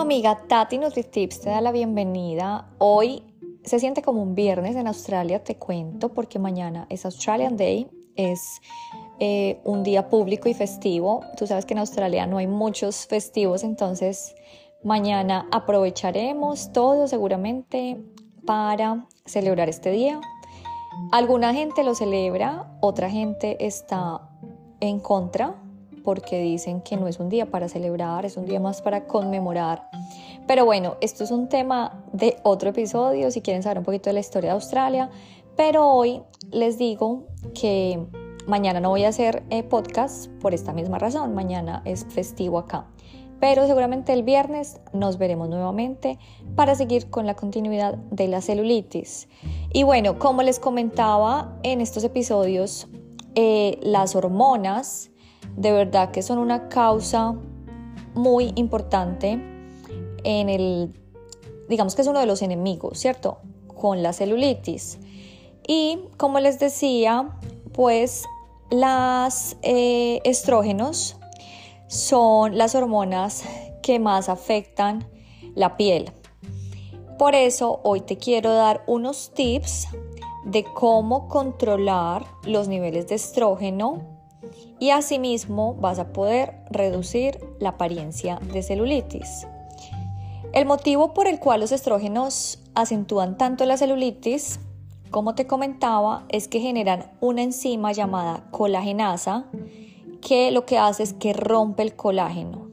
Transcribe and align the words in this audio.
amiga 0.00 0.46
Tati 0.46 0.78
NutriTips 0.78 1.40
te 1.40 1.50
da 1.50 1.60
la 1.60 1.72
bienvenida. 1.72 2.68
Hoy 2.78 3.24
se 3.64 3.80
siente 3.80 4.00
como 4.00 4.22
un 4.22 4.34
viernes 4.34 4.76
en 4.76 4.86
Australia, 4.86 5.42
te 5.42 5.56
cuento, 5.56 6.10
porque 6.14 6.38
mañana 6.38 6.86
es 6.88 7.04
Australian 7.04 7.56
Day, 7.56 7.88
es 8.14 8.60
eh, 9.18 9.60
un 9.64 9.82
día 9.82 10.08
público 10.08 10.48
y 10.48 10.54
festivo. 10.54 11.24
Tú 11.36 11.46
sabes 11.46 11.66
que 11.66 11.74
en 11.74 11.80
Australia 11.80 12.26
no 12.26 12.38
hay 12.38 12.46
muchos 12.46 13.06
festivos, 13.06 13.64
entonces 13.64 14.36
mañana 14.84 15.48
aprovecharemos 15.50 16.72
todo 16.72 17.08
seguramente 17.08 18.00
para 18.46 19.06
celebrar 19.24 19.68
este 19.68 19.90
día. 19.90 20.20
Alguna 21.10 21.52
gente 21.54 21.82
lo 21.82 21.94
celebra, 21.96 22.78
otra 22.80 23.10
gente 23.10 23.56
está 23.66 24.20
en 24.80 25.00
contra 25.00 25.56
porque 26.08 26.40
dicen 26.40 26.80
que 26.80 26.96
no 26.96 27.06
es 27.06 27.20
un 27.20 27.28
día 27.28 27.50
para 27.50 27.68
celebrar, 27.68 28.24
es 28.24 28.38
un 28.38 28.46
día 28.46 28.60
más 28.60 28.80
para 28.80 29.06
conmemorar. 29.06 29.90
Pero 30.46 30.64
bueno, 30.64 30.96
esto 31.02 31.22
es 31.22 31.30
un 31.30 31.50
tema 31.50 32.02
de 32.14 32.38
otro 32.44 32.70
episodio, 32.70 33.30
si 33.30 33.42
quieren 33.42 33.62
saber 33.62 33.76
un 33.76 33.84
poquito 33.84 34.08
de 34.08 34.14
la 34.14 34.20
historia 34.20 34.48
de 34.48 34.54
Australia. 34.54 35.10
Pero 35.54 35.86
hoy 35.86 36.22
les 36.50 36.78
digo 36.78 37.26
que 37.52 38.06
mañana 38.46 38.80
no 38.80 38.88
voy 38.88 39.04
a 39.04 39.08
hacer 39.08 39.42
eh, 39.50 39.62
podcast 39.62 40.28
por 40.40 40.54
esta 40.54 40.72
misma 40.72 40.98
razón, 40.98 41.34
mañana 41.34 41.82
es 41.84 42.06
festivo 42.06 42.56
acá. 42.56 42.86
Pero 43.38 43.66
seguramente 43.66 44.14
el 44.14 44.22
viernes 44.22 44.80
nos 44.94 45.18
veremos 45.18 45.50
nuevamente 45.50 46.18
para 46.56 46.74
seguir 46.74 47.10
con 47.10 47.26
la 47.26 47.34
continuidad 47.34 47.96
de 48.10 48.28
la 48.28 48.40
celulitis. 48.40 49.28
Y 49.74 49.82
bueno, 49.82 50.18
como 50.18 50.40
les 50.40 50.58
comentaba 50.58 51.58
en 51.64 51.82
estos 51.82 52.02
episodios, 52.02 52.88
eh, 53.34 53.78
las 53.82 54.16
hormonas 54.16 55.10
de 55.58 55.72
verdad 55.72 56.12
que 56.12 56.22
son 56.22 56.38
una 56.38 56.68
causa 56.68 57.34
muy 58.14 58.52
importante 58.54 59.32
en 60.22 60.48
el, 60.48 60.94
digamos 61.68 61.96
que 61.96 62.02
es 62.02 62.08
uno 62.08 62.20
de 62.20 62.26
los 62.26 62.42
enemigos, 62.42 62.98
¿cierto? 62.98 63.38
Con 63.66 64.02
la 64.02 64.12
celulitis. 64.12 65.00
Y 65.66 65.98
como 66.16 66.38
les 66.38 66.60
decía, 66.60 67.30
pues 67.72 68.24
las 68.70 69.56
eh, 69.62 70.20
estrógenos 70.24 71.16
son 71.88 72.56
las 72.56 72.76
hormonas 72.76 73.42
que 73.82 73.98
más 73.98 74.28
afectan 74.28 75.08
la 75.56 75.76
piel. 75.76 76.12
Por 77.18 77.34
eso 77.34 77.80
hoy 77.82 78.02
te 78.02 78.16
quiero 78.16 78.54
dar 78.54 78.84
unos 78.86 79.32
tips 79.34 79.88
de 80.44 80.62
cómo 80.62 81.26
controlar 81.26 82.26
los 82.44 82.68
niveles 82.68 83.08
de 83.08 83.16
estrógeno 83.16 84.17
y 84.78 84.90
asimismo 84.90 85.74
vas 85.74 85.98
a 85.98 86.12
poder 86.12 86.56
reducir 86.70 87.38
la 87.58 87.70
apariencia 87.70 88.40
de 88.52 88.62
celulitis. 88.62 89.46
El 90.52 90.66
motivo 90.66 91.12
por 91.14 91.26
el 91.26 91.38
cual 91.38 91.60
los 91.60 91.72
estrógenos 91.72 92.60
acentúan 92.74 93.36
tanto 93.36 93.66
la 93.66 93.76
celulitis, 93.76 94.60
como 95.10 95.34
te 95.34 95.46
comentaba, 95.46 96.26
es 96.28 96.48
que 96.48 96.60
generan 96.60 97.12
una 97.20 97.42
enzima 97.42 97.92
llamada 97.92 98.48
colagenasa 98.50 99.46
que 100.20 100.50
lo 100.50 100.66
que 100.66 100.78
hace 100.78 101.02
es 101.02 101.12
que 101.12 101.32
rompe 101.32 101.82
el 101.82 101.96
colágeno. 101.96 102.68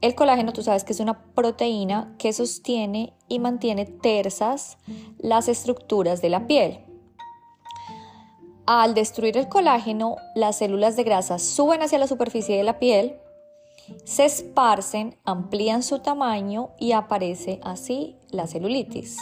El 0.00 0.16
colágeno 0.16 0.52
tú 0.52 0.62
sabes 0.62 0.82
que 0.82 0.92
es 0.92 1.00
una 1.00 1.22
proteína 1.34 2.14
que 2.18 2.32
sostiene 2.32 3.12
y 3.28 3.38
mantiene 3.38 3.86
tersas 3.86 4.76
las 5.18 5.48
estructuras 5.48 6.20
de 6.20 6.28
la 6.28 6.48
piel. 6.48 6.80
Al 8.66 8.94
destruir 8.94 9.36
el 9.36 9.48
colágeno, 9.48 10.16
las 10.34 10.58
células 10.58 10.94
de 10.96 11.02
grasa 11.02 11.38
suben 11.38 11.82
hacia 11.82 11.98
la 11.98 12.06
superficie 12.06 12.56
de 12.56 12.62
la 12.62 12.78
piel, 12.78 13.16
se 14.04 14.24
esparcen, 14.24 15.16
amplían 15.24 15.82
su 15.82 15.98
tamaño 15.98 16.70
y 16.78 16.92
aparece 16.92 17.60
así 17.64 18.16
la 18.30 18.46
celulitis. 18.46 19.18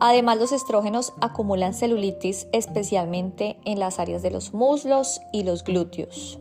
Además, 0.00 0.38
los 0.38 0.52
estrógenos 0.52 1.12
acumulan 1.20 1.74
celulitis 1.74 2.46
especialmente 2.52 3.58
en 3.66 3.78
las 3.78 3.98
áreas 3.98 4.22
de 4.22 4.30
los 4.30 4.54
muslos 4.54 5.20
y 5.32 5.42
los 5.42 5.62
glúteos. 5.62 6.38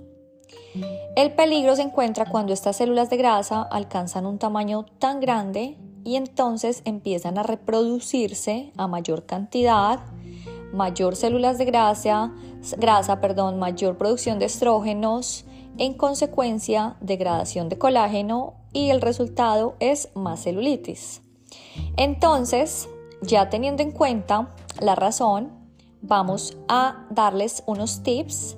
El 1.18 1.34
peligro 1.34 1.76
se 1.76 1.82
encuentra 1.82 2.26
cuando 2.26 2.54
estas 2.54 2.78
células 2.78 3.09
de 3.09 3.18
grasa 3.18 3.62
alcanzan 3.62 4.26
un 4.26 4.40
tamaño 4.40 4.86
tan 5.00 5.20
grande 5.20 5.78
y 6.06 6.16
entonces 6.16 6.82
empiezan 6.86 7.38
a 7.38 7.44
reproducirse 7.44 8.72
a 8.78 8.88
mayor 8.88 9.26
cantidad 9.26 10.00
mayor 10.74 11.16
células 11.16 11.57
de 11.57 11.66
grasa, 11.66 12.31
grasa, 12.78 13.22
perdón, 13.22 13.59
mayor 13.59 13.97
producción 13.97 14.40
de 14.40 14.46
estrógenos, 14.46 15.46
en 15.78 15.94
consecuencia 15.94 16.97
degradación 17.00 17.69
de 17.69 17.78
colágeno 17.78 18.56
y 18.74 18.90
el 18.90 19.02
resultado 19.02 19.75
es 19.79 20.09
más 20.13 20.44
celulitis. 20.44 21.22
Entonces, 21.97 22.90
ya 23.22 23.50
teniendo 23.50 23.81
en 23.84 23.91
cuenta 23.91 24.53
la 24.81 24.96
razón, 24.96 25.52
vamos 26.02 26.58
a 26.68 27.06
darles 27.09 27.63
unos 27.66 28.03
tips 28.03 28.58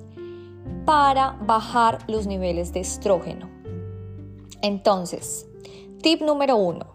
para 0.84 1.38
bajar 1.46 1.98
los 2.08 2.26
niveles 2.26 2.72
de 2.72 2.80
estrógeno. 2.80 3.48
Entonces, 4.62 5.46
tip 6.02 6.22
número 6.22 6.56
uno, 6.56 6.86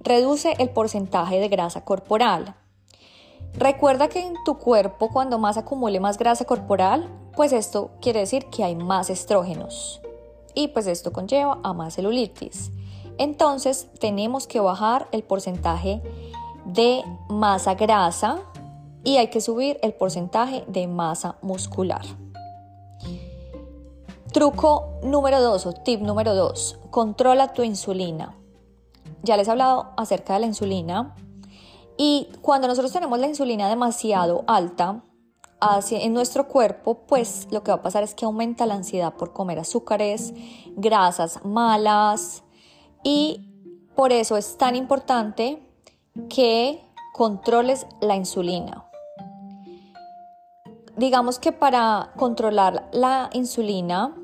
reduce 0.00 0.54
el 0.58 0.70
porcentaje 0.70 1.38
de 1.38 1.48
grasa 1.48 1.84
corporal. 1.84 2.56
Recuerda 3.54 4.08
que 4.08 4.20
en 4.20 4.34
tu 4.44 4.58
cuerpo 4.58 5.08
cuando 5.10 5.38
más 5.38 5.56
acumule 5.56 6.00
más 6.00 6.18
grasa 6.18 6.44
corporal, 6.44 7.08
pues 7.34 7.52
esto 7.52 7.90
quiere 8.00 8.20
decir 8.20 8.46
que 8.46 8.64
hay 8.64 8.76
más 8.76 9.10
estrógenos 9.10 10.00
y 10.54 10.68
pues 10.68 10.86
esto 10.86 11.12
conlleva 11.12 11.60
a 11.62 11.72
más 11.72 11.94
celulitis. 11.94 12.72
Entonces 13.16 13.88
tenemos 14.00 14.46
que 14.46 14.60
bajar 14.60 15.08
el 15.12 15.22
porcentaje 15.22 16.02
de 16.64 17.02
masa 17.28 17.74
grasa 17.74 18.38
y 19.04 19.16
hay 19.16 19.28
que 19.28 19.40
subir 19.40 19.78
el 19.82 19.94
porcentaje 19.94 20.64
de 20.68 20.86
masa 20.86 21.36
muscular. 21.42 22.02
Truco 24.32 24.98
número 25.02 25.40
2 25.40 25.66
o 25.66 25.72
tip 25.72 26.00
número 26.00 26.34
2, 26.34 26.80
controla 26.90 27.52
tu 27.54 27.62
insulina. 27.62 28.36
Ya 29.22 29.36
les 29.36 29.48
he 29.48 29.50
hablado 29.50 29.92
acerca 29.96 30.34
de 30.34 30.40
la 30.40 30.46
insulina, 30.46 31.14
y 31.98 32.28
cuando 32.40 32.68
nosotros 32.68 32.92
tenemos 32.92 33.18
la 33.18 33.26
insulina 33.26 33.68
demasiado 33.68 34.44
alta 34.46 35.02
en 35.90 36.14
nuestro 36.14 36.46
cuerpo, 36.46 37.00
pues 37.08 37.48
lo 37.50 37.64
que 37.64 37.72
va 37.72 37.78
a 37.78 37.82
pasar 37.82 38.04
es 38.04 38.14
que 38.14 38.24
aumenta 38.24 38.64
la 38.64 38.74
ansiedad 38.74 39.14
por 39.14 39.32
comer 39.32 39.58
azúcares, 39.58 40.32
grasas 40.76 41.44
malas 41.44 42.44
y 43.02 43.50
por 43.96 44.12
eso 44.12 44.36
es 44.36 44.56
tan 44.56 44.76
importante 44.76 45.60
que 46.30 46.80
controles 47.12 47.86
la 48.00 48.14
insulina. 48.14 48.88
Digamos 50.96 51.40
que 51.40 51.50
para 51.50 52.12
controlar 52.16 52.88
la 52.92 53.28
insulina 53.32 54.16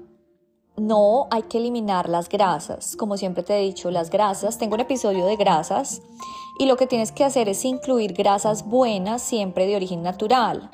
no 0.77 1.27
hay 1.33 1.43
que 1.43 1.59
eliminar 1.59 2.09
las 2.09 2.29
grasas. 2.29 2.95
Como 2.95 3.17
siempre 3.17 3.43
te 3.43 3.57
he 3.57 3.63
dicho, 3.63 3.91
las 3.91 4.11
grasas, 4.11 4.59
tengo 4.59 4.75
un 4.75 4.81
episodio 4.81 5.27
de 5.27 5.35
grasas 5.35 6.03
y 6.59 6.67
lo 6.67 6.77
que 6.77 6.87
tienes 6.87 7.13
que 7.13 7.25
hacer 7.25 7.49
es 7.49 7.65
incluir 7.65 8.13
grasas 8.13 8.67
buenas 8.67 9.23
siempre 9.23 9.67
de 9.67 9.77
origen 9.77 10.03
natural, 10.03 10.71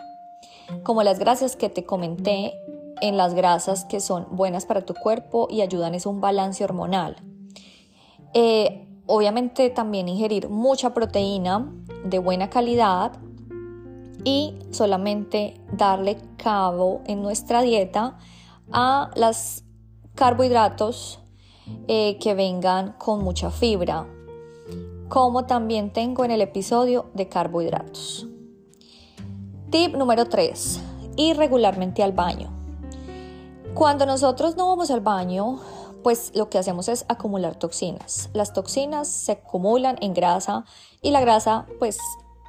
como 0.83 1.03
las 1.03 1.19
grasas 1.19 1.57
que 1.57 1.69
te 1.69 1.85
comenté 1.85 2.55
en 3.01 3.17
las 3.17 3.35
grasas 3.35 3.85
que 3.85 4.01
son 4.01 4.27
buenas 4.31 4.67
para 4.67 4.83
tu 4.83 4.95
cuerpo 4.95 5.49
y 5.51 5.63
ayudan 5.63 5.95
a 5.95 6.09
un 6.09 6.21
balance 6.21 6.63
hormonal. 6.63 7.17
Eh, 8.35 8.87
obviamente 9.07 9.71
también 9.71 10.09
ingerir 10.09 10.49
mucha 10.49 10.95
proteína 10.95 11.73
de 12.05 12.19
buena 12.19 12.51
calidad 12.51 13.13
y 14.25 14.55
solamente 14.71 15.61
darle 15.73 16.19
cabo 16.37 17.01
en 17.07 17.23
nuestra 17.23 17.63
dieta 17.63 18.19
a 18.71 19.11
las 19.17 19.65
carbohidratos 20.15 21.21
eh, 21.89 22.19
que 22.21 22.35
vengan 22.35 22.93
con 22.99 23.25
mucha 23.25 23.51
fibra, 23.51 24.07
como 25.11 25.45
también 25.45 25.93
tengo 25.93 26.25
en 26.25 26.31
el 26.31 26.41
episodio 26.41 27.11
de 27.15 27.29
carbohidratos. 27.29 28.29
Tip 29.71 29.97
número 29.97 30.27
3. 30.27 30.81
Ir 31.17 31.37
regularmente 31.37 32.05
al 32.05 32.13
baño. 32.13 32.53
Cuando 33.75 34.07
nosotros 34.07 34.57
no 34.57 34.69
vamos 34.69 34.89
al 34.93 35.01
baño, 35.01 35.59
pues 36.05 36.31
lo 36.37 36.49
que 36.49 36.59
hacemos 36.59 36.89
es 36.89 37.05
acumular 37.09 37.57
toxinas. 37.57 38.31
Las 38.35 38.53
toxinas 38.53 39.09
se 39.09 39.33
acumulan 39.33 39.97
en 40.01 40.15
grasa 40.15 40.65
y 41.03 41.11
la 41.11 41.21
grasa 41.21 41.67
pues 41.81 41.99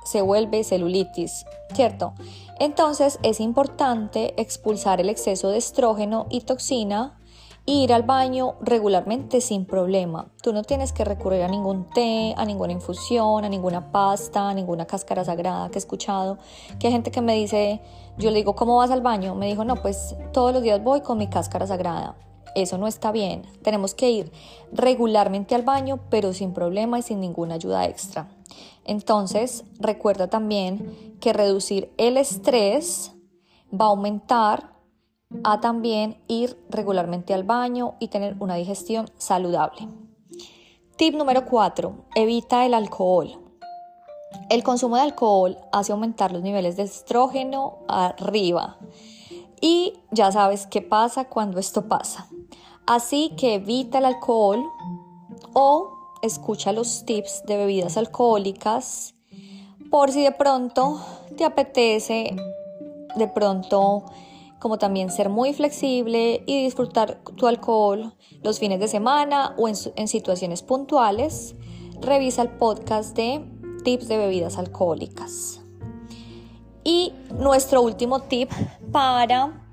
se 0.05 0.21
vuelve 0.21 0.63
celulitis, 0.63 1.45
¿cierto? 1.73 2.13
Entonces 2.59 3.17
es 3.23 3.39
importante 3.39 4.39
expulsar 4.39 5.01
el 5.01 5.09
exceso 5.09 5.49
de 5.49 5.57
estrógeno 5.57 6.27
y 6.29 6.41
toxina 6.41 7.17
ir 7.65 7.93
al 7.93 8.03
baño 8.03 8.55
regularmente 8.61 9.39
sin 9.39 9.65
problema. 9.65 10.31
Tú 10.41 10.51
no 10.51 10.63
tienes 10.63 10.93
que 10.93 11.05
recurrir 11.05 11.43
a 11.43 11.47
ningún 11.47 11.87
té, 11.89 12.33
a 12.35 12.45
ninguna 12.45 12.73
infusión, 12.73 13.45
a 13.45 13.49
ninguna 13.49 13.91
pasta, 13.91 14.49
a 14.49 14.53
ninguna 14.53 14.85
cáscara 14.85 15.23
sagrada 15.23 15.69
que 15.69 15.77
he 15.77 15.79
escuchado. 15.79 16.37
Que 16.79 16.87
hay 16.87 16.93
gente 16.93 17.11
que 17.11 17.21
me 17.21 17.35
dice, 17.35 17.81
yo 18.17 18.31
le 18.31 18.37
digo, 18.37 18.55
¿cómo 18.55 18.77
vas 18.77 18.91
al 18.91 19.01
baño? 19.01 19.35
Me 19.35 19.47
dijo, 19.47 19.63
no, 19.63 19.75
pues 19.75 20.15
todos 20.33 20.53
los 20.53 20.63
días 20.63 20.83
voy 20.83 21.01
con 21.01 21.17
mi 21.17 21.27
cáscara 21.27 21.67
sagrada. 21.67 22.15
Eso 22.55 22.77
no 22.77 22.87
está 22.87 23.11
bien. 23.11 23.43
Tenemos 23.61 23.93
que 23.93 24.09
ir 24.09 24.31
regularmente 24.73 25.55
al 25.55 25.61
baño, 25.61 25.99
pero 26.09 26.33
sin 26.33 26.53
problema 26.53 26.99
y 26.99 27.01
sin 27.01 27.21
ninguna 27.21 27.55
ayuda 27.55 27.85
extra. 27.85 28.29
Entonces, 28.83 29.63
recuerda 29.79 30.27
también 30.27 31.15
que 31.21 31.31
reducir 31.31 31.93
el 31.97 32.17
estrés 32.17 33.13
va 33.71 33.85
a 33.85 33.89
aumentar 33.89 34.71
a 35.43 35.59
también 35.59 36.17
ir 36.27 36.57
regularmente 36.69 37.33
al 37.33 37.43
baño 37.43 37.95
y 37.99 38.07
tener 38.09 38.35
una 38.39 38.55
digestión 38.55 39.09
saludable. 39.17 39.87
Tip 40.97 41.15
número 41.15 41.45
4. 41.45 42.05
Evita 42.15 42.65
el 42.65 42.73
alcohol. 42.73 43.39
El 44.49 44.63
consumo 44.63 44.95
de 44.95 45.01
alcohol 45.01 45.57
hace 45.71 45.91
aumentar 45.91 46.31
los 46.31 46.41
niveles 46.41 46.77
de 46.77 46.83
estrógeno 46.83 47.79
arriba. 47.87 48.77
Y 49.61 49.93
ya 50.11 50.31
sabes 50.31 50.67
qué 50.67 50.81
pasa 50.81 51.25
cuando 51.25 51.59
esto 51.59 51.87
pasa. 51.87 52.27
Así 52.85 53.33
que 53.37 53.55
evita 53.55 53.99
el 53.99 54.05
alcohol 54.05 54.63
o 55.53 56.17
escucha 56.21 56.71
los 56.71 57.05
tips 57.05 57.43
de 57.45 57.57
bebidas 57.57 57.97
alcohólicas 57.97 59.15
por 59.89 60.11
si 60.11 60.23
de 60.23 60.31
pronto 60.31 61.01
te 61.37 61.45
apetece 61.45 62.35
de 63.15 63.27
pronto 63.27 64.05
como 64.61 64.77
también 64.77 65.09
ser 65.09 65.29
muy 65.29 65.53
flexible 65.53 66.43
y 66.45 66.63
disfrutar 66.63 67.23
tu 67.35 67.47
alcohol 67.47 68.13
los 68.43 68.59
fines 68.59 68.79
de 68.79 68.87
semana 68.87 69.55
o 69.57 69.67
en, 69.67 70.07
situaciones 70.07 70.61
puntuales, 70.61 71.55
revisa 71.99 72.43
el 72.43 72.49
podcast 72.49 73.15
de 73.15 73.43
tips 73.83 74.07
de 74.07 74.17
bebidas 74.17 74.59
alcohólicas. 74.59 75.61
Y 76.83 77.11
nuestro 77.39 77.81
último 77.81 78.19
tip 78.19 78.51
para 78.91 79.67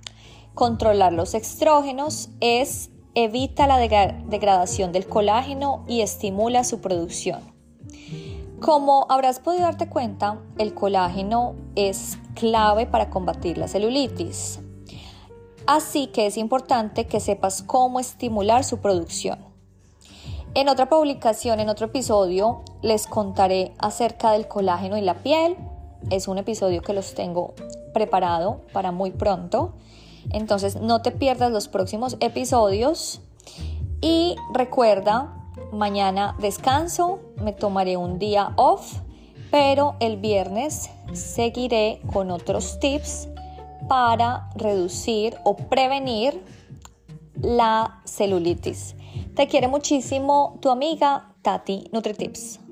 controlar 0.55 1.12
los 1.12 1.34
estrógenos 1.34 2.31
es 2.41 2.88
evita 3.14 3.67
la 3.67 3.76
degradación 3.76 4.93
del 4.93 5.06
colágeno 5.06 5.84
y 5.87 6.00
estimula 6.00 6.64
su 6.64 6.81
producción. 6.81 7.41
Como 8.58 9.05
habrás 9.11 9.38
podido 9.38 9.64
darte 9.64 9.91
cuenta, 9.91 10.41
el 10.56 10.73
colágeno 10.73 11.56
es 11.76 12.17
clave 12.34 12.87
para 12.87 13.11
combatir 13.11 13.58
la 13.58 13.69
celulitis. 13.69 14.61
Así 15.69 16.06
que 16.06 16.26
es 16.26 16.38
importante 16.38 17.06
que 17.06 17.20
sepas 17.20 17.61
cómo 17.61 18.00
estimular 18.00 18.65
su 18.65 18.79
producción. 18.79 19.38
En 20.55 20.70
otra 20.70 20.88
publicación, 20.88 21.61
en 21.61 21.69
otro 21.69 21.85
episodio, 21.88 22.62
les 22.81 23.06
contaré 23.06 23.75
acerca 23.79 24.32
del 24.32 24.49
colágeno 24.49 24.97
y 24.97 25.03
la 25.03 25.23
piel. 25.23 25.59
Es 26.09 26.26
un 26.26 26.38
episodio 26.38 26.81
que 26.81 26.94
los 26.94 27.12
tengo 27.12 27.53
preparado 27.93 28.62
para 28.73 28.93
muy 28.93 29.11
pronto. 29.11 29.75
Entonces 30.31 30.76
no 30.76 31.03
te 31.03 31.11
pierdas 31.11 31.53
los 31.53 31.69
próximos 31.69 32.17
episodios. 32.20 33.20
Y 34.00 34.37
recuerda, 34.55 35.50
mañana 35.70 36.35
descanso, 36.41 37.19
me 37.43 37.53
tomaré 37.53 37.99
un 37.99 38.19
día 38.19 38.55
off, 38.56 39.00
pero 39.50 39.97
el 40.00 40.17
viernes 40.17 40.88
seguiré 41.12 42.00
con 42.11 42.31
otros 42.31 42.81
tips 42.81 43.29
para 43.88 44.50
reducir 44.56 45.37
o 45.44 45.56
prevenir 45.56 46.40
la 47.40 48.00
celulitis. 48.05 48.94
Te 49.35 49.46
quiere 49.46 49.69
muchísimo 49.69 50.58
tu 50.61 50.70
amiga 50.70 51.35
Tati 51.43 51.88
NutriTips. 51.93 52.68